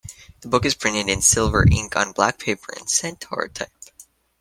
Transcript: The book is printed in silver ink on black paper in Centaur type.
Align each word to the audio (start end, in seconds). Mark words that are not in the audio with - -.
The 0.39 0.47
book 0.47 0.65
is 0.65 0.73
printed 0.73 1.09
in 1.09 1.21
silver 1.21 1.63
ink 1.71 1.95
on 1.95 2.11
black 2.11 2.39
paper 2.39 2.73
in 2.73 2.87
Centaur 2.87 3.49
type. 3.49 3.69